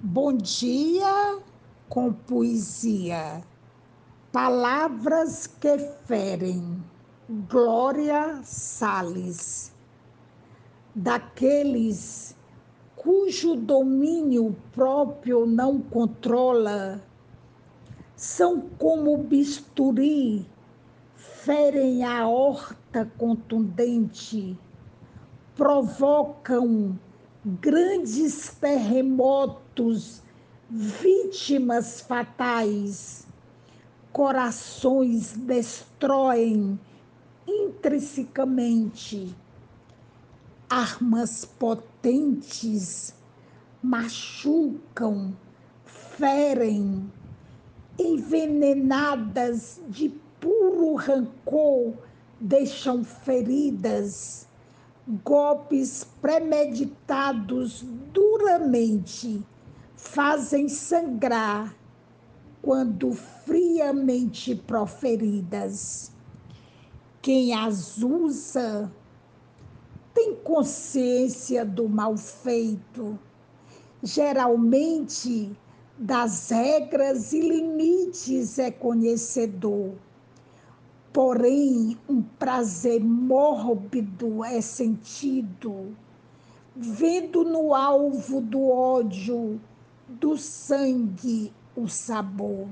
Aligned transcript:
Bom 0.00 0.32
dia 0.32 1.40
com 1.88 2.12
poesia. 2.12 3.42
Palavras 4.30 5.48
que 5.48 5.76
ferem. 6.06 6.80
Glória 7.50 8.40
Salles. 8.44 9.74
Daqueles 10.94 12.36
cujo 12.94 13.56
domínio 13.56 14.56
próprio 14.70 15.44
não 15.44 15.80
controla, 15.80 17.02
são 18.14 18.60
como 18.78 19.16
bisturi, 19.16 20.46
ferem 21.16 22.04
a 22.04 22.28
horta 22.28 23.10
contundente, 23.18 24.56
provocam 25.56 26.96
grandes 27.44 28.48
terremotos, 28.60 30.22
vítimas 30.68 32.00
fatais, 32.00 33.26
corações 34.12 35.32
destroem 35.32 36.78
intrinsecamente, 37.46 39.34
armas 40.68 41.44
potentes 41.44 43.14
machucam, 43.80 45.36
ferem, 45.84 47.10
envenenadas 47.98 49.80
de 49.88 50.08
puro 50.40 50.96
rancor, 50.96 51.94
deixam 52.40 53.04
feridas 53.04 54.47
golpes 55.24 56.06
premeditados 56.20 57.82
duramente 58.12 59.42
fazem 59.96 60.68
sangrar 60.68 61.74
quando 62.60 63.12
friamente 63.12 64.54
proferidas. 64.54 66.12
Quem 67.22 67.54
as 67.54 67.98
usa 68.02 68.92
tem 70.12 70.34
consciência 70.34 71.64
do 71.64 71.88
mal 71.88 72.16
feito, 72.18 73.18
geralmente 74.02 75.56
das 75.98 76.50
regras 76.50 77.32
e 77.32 77.40
limites 77.40 78.58
é 78.58 78.70
conhecedor 78.70 79.94
Porém, 81.18 81.98
um 82.08 82.22
prazer 82.22 83.02
mórbido 83.02 84.44
é 84.44 84.60
sentido, 84.60 85.96
vendo 86.76 87.42
no 87.42 87.74
alvo 87.74 88.40
do 88.40 88.68
ódio, 88.68 89.60
do 90.08 90.38
sangue, 90.38 91.52
o 91.74 91.88
sabor. 91.88 92.68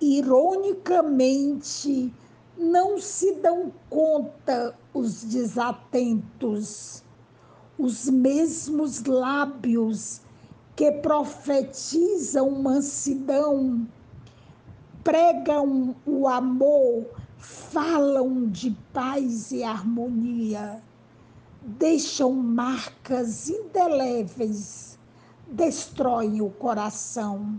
Ironicamente, 0.00 2.10
não 2.56 2.98
se 2.98 3.34
dão 3.34 3.70
conta 3.90 4.74
os 4.94 5.22
desatentos, 5.22 7.04
os 7.78 8.08
mesmos 8.08 9.04
lábios 9.04 10.22
que 10.74 10.90
profetizam 10.90 12.50
mansidão 12.50 13.86
pregam 15.02 15.96
o 16.06 16.28
amor, 16.28 17.06
falam 17.38 18.46
de 18.48 18.70
paz 18.92 19.50
e 19.52 19.64
harmonia, 19.64 20.82
deixam 21.62 22.34
marcas 22.34 23.48
indeléveis, 23.48 24.98
destroem 25.46 26.42
o 26.42 26.50
coração. 26.50 27.58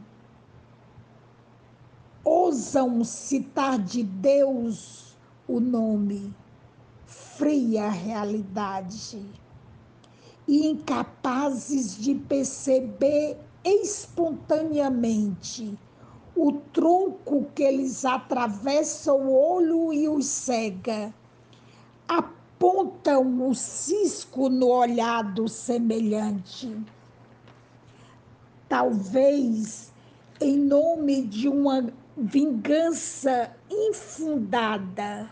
Ousam 2.24 3.04
citar 3.04 3.80
de 3.80 4.04
Deus 4.04 5.18
o 5.48 5.60
nome, 5.60 6.32
fria 7.06 7.90
realidade, 7.90 9.26
e 10.48 10.68
incapazes 10.68 11.98
de 11.98 12.14
perceber 12.16 13.38
espontaneamente 13.64 15.78
o 16.36 16.54
tronco 16.74 17.46
que 17.54 17.64
eles 17.64 18.06
atravessam 18.06 19.28
o 19.28 19.34
olho 19.34 19.94
e 19.94 20.08
os 20.08 20.26
cega, 20.26 21.14
apontam 22.08 23.48
o 23.48 23.54
cisco 23.54 24.50
no 24.50 24.68
olhado 24.68 25.48
semelhante. 25.48 26.76
Talvez 28.70 29.92
em 30.40 30.58
nome 30.58 31.22
de 31.22 31.48
uma 31.48 31.94
vingança 32.18 33.56
infundada. 33.70 35.30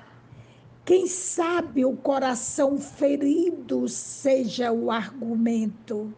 Quem 0.85 1.07
sabe 1.07 1.85
o 1.85 1.95
coração 1.95 2.77
ferido 2.77 3.87
seja 3.87 4.71
o 4.71 4.91
argumento. 4.91 6.13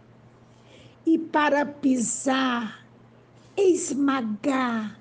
E 1.05 1.17
para 1.17 1.65
pisar 1.65 2.80
esmagar 3.55 4.99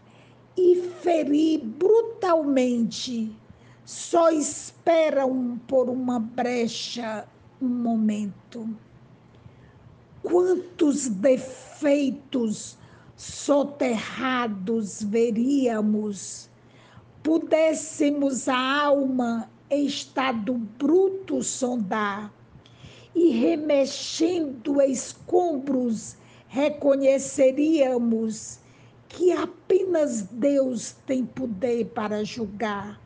e 0.57 0.77
ferir 1.01 1.61
brutalmente, 1.65 3.35
só 3.85 4.31
esperam 4.31 5.61
por 5.67 5.89
uma 5.89 6.19
brecha 6.19 7.27
um 7.61 7.69
momento. 7.69 8.69
Quantos 10.23 11.09
defeitos 11.09 12.79
soterrados 13.17 15.03
veríamos, 15.03 16.51
pudéssemos 17.23 18.49
a 18.49 18.83
alma 18.83 19.51
em 19.69 19.87
estado 19.87 20.55
bruto 20.55 21.43
sondar 21.43 22.33
e 23.15 23.31
remexendo 23.31 24.81
escombros 24.81 26.17
reconheceríamos 26.51 28.59
que 29.09 29.33
apenas 29.33 30.23
Deus 30.23 30.97
tem 31.07 31.25
poder 31.25 31.87
para 31.87 32.25
julgar. 32.25 33.01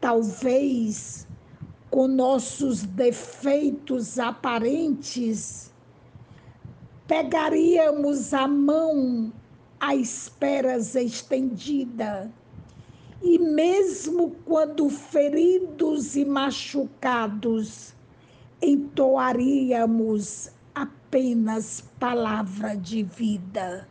Talvez 0.00 1.28
com 1.90 2.08
nossos 2.08 2.82
defeitos 2.82 4.18
aparentes, 4.18 5.70
pegaríamos 7.06 8.32
a 8.32 8.48
mão 8.48 9.30
a 9.78 9.94
esperas 9.94 10.94
estendida, 10.94 12.32
e 13.22 13.38
mesmo 13.38 14.34
quando 14.46 14.88
feridos 14.88 16.16
e 16.16 16.24
machucados, 16.24 17.94
entoaríamos 18.62 20.55
apenas 20.76 21.82
palavra 21.98 22.76
de 22.76 23.02
vida. 23.02 23.88